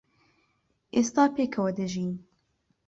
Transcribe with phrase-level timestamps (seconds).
[0.95, 2.11] ئێستا پێکەوە دەژین.